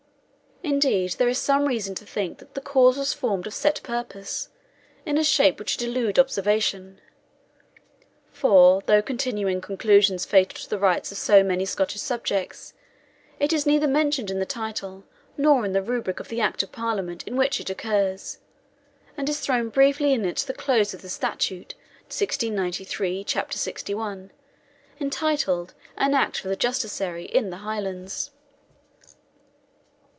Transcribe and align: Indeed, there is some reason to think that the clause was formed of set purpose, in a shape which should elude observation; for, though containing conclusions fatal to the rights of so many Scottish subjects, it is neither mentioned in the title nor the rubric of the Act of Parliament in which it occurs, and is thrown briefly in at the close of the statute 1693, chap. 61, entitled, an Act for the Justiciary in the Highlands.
Indeed, 0.63 1.13
there 1.17 1.27
is 1.27 1.39
some 1.39 1.65
reason 1.67 1.95
to 1.95 2.05
think 2.05 2.37
that 2.37 2.53
the 2.53 2.61
clause 2.61 2.95
was 2.95 3.13
formed 3.15 3.47
of 3.47 3.53
set 3.53 3.81
purpose, 3.81 4.49
in 5.07 5.17
a 5.17 5.23
shape 5.23 5.57
which 5.57 5.71
should 5.71 5.81
elude 5.81 6.19
observation; 6.19 7.01
for, 8.31 8.81
though 8.85 9.01
containing 9.01 9.59
conclusions 9.59 10.23
fatal 10.23 10.59
to 10.61 10.69
the 10.69 10.77
rights 10.77 11.11
of 11.11 11.17
so 11.17 11.43
many 11.43 11.65
Scottish 11.65 12.01
subjects, 12.01 12.75
it 13.39 13.51
is 13.51 13.65
neither 13.65 13.87
mentioned 13.87 14.29
in 14.29 14.37
the 14.37 14.45
title 14.45 15.03
nor 15.35 15.67
the 15.67 15.81
rubric 15.81 16.19
of 16.19 16.27
the 16.29 16.39
Act 16.41 16.61
of 16.61 16.71
Parliament 16.71 17.23
in 17.27 17.35
which 17.35 17.59
it 17.59 17.71
occurs, 17.71 18.37
and 19.17 19.27
is 19.29 19.39
thrown 19.39 19.69
briefly 19.69 20.13
in 20.13 20.23
at 20.27 20.37
the 20.37 20.53
close 20.53 20.93
of 20.93 21.01
the 21.01 21.09
statute 21.09 21.73
1693, 22.03 23.23
chap. 23.23 23.51
61, 23.51 24.31
entitled, 24.99 25.73
an 25.97 26.13
Act 26.13 26.37
for 26.37 26.49
the 26.49 26.55
Justiciary 26.55 27.25
in 27.25 27.49
the 27.49 27.57
Highlands. 27.57 28.29